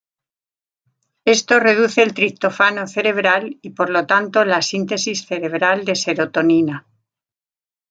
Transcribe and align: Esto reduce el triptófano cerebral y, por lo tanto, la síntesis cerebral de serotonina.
Esto 1.25 1.59
reduce 1.59 2.01
el 2.01 2.15
triptófano 2.15 2.87
cerebral 2.87 3.59
y, 3.61 3.69
por 3.69 3.91
lo 3.91 4.07
tanto, 4.07 4.43
la 4.43 4.63
síntesis 4.63 5.27
cerebral 5.27 5.85
de 5.85 5.95
serotonina. 5.95 6.87